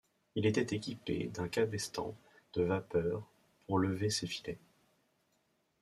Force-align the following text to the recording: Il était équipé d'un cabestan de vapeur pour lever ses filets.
Il 0.33 0.47
était 0.47 0.75
équipé 0.75 1.27
d'un 1.31 1.47
cabestan 1.47 2.17
de 2.53 2.63
vapeur 2.63 3.21
pour 3.67 3.77
lever 3.77 4.09
ses 4.09 4.25
filets. 4.25 4.57